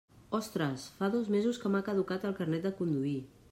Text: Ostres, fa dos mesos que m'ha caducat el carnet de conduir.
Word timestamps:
Ostres, 0.37 0.85
fa 1.01 1.09
dos 1.17 1.29
mesos 1.35 1.61
que 1.65 1.71
m'ha 1.75 1.83
caducat 1.91 2.27
el 2.33 2.37
carnet 2.43 2.67
de 2.69 2.75
conduir. 2.83 3.17